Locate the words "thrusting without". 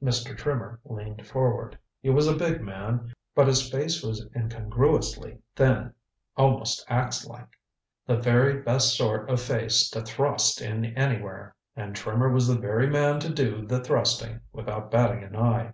13.82-14.88